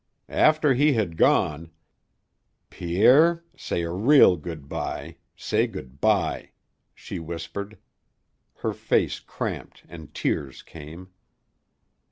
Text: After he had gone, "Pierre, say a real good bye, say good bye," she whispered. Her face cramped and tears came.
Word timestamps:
After 0.47 0.73
he 0.73 0.93
had 0.93 1.15
gone, 1.15 1.69
"Pierre, 2.71 3.45
say 3.55 3.83
a 3.83 3.91
real 3.91 4.35
good 4.35 4.67
bye, 4.67 5.17
say 5.35 5.67
good 5.67 6.01
bye," 6.01 6.53
she 6.95 7.19
whispered. 7.19 7.77
Her 8.55 8.73
face 8.73 9.19
cramped 9.19 9.83
and 9.87 10.11
tears 10.11 10.63
came. 10.63 11.09